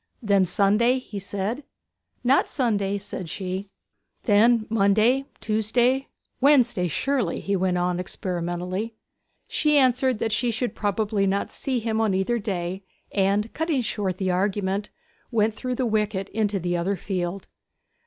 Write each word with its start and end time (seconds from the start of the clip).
'Then 0.23 0.45
Sunday?' 0.45 0.97
he 0.97 1.19
said. 1.19 1.63
'Not 2.23 2.49
Sunday,' 2.49 2.97
said 2.97 3.29
she. 3.29 3.69
'Then 4.23 4.65
Monday 4.67 5.25
Tuesday 5.39 6.07
Wednesday, 6.39 6.87
surely?' 6.87 7.39
he 7.39 7.55
went 7.55 7.77
on 7.77 7.99
experimentally. 7.99 8.95
She 9.47 9.77
answered 9.77 10.17
that 10.17 10.31
she 10.31 10.49
should 10.49 10.73
probably 10.73 11.27
not 11.27 11.51
see 11.51 11.77
him 11.77 12.01
on 12.01 12.15
either 12.15 12.39
day, 12.39 12.81
and, 13.11 13.53
cutting 13.53 13.81
short 13.81 14.17
the 14.17 14.31
argument, 14.31 14.89
went 15.29 15.53
through 15.53 15.75
the 15.75 15.85
wicket 15.85 16.29
into 16.29 16.57
the 16.57 16.75
other 16.75 16.95
field. 16.95 17.47